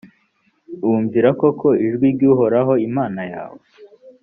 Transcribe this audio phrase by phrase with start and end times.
[0.87, 3.61] wumvira koko ijwi ry’uhoraho imana yawe?,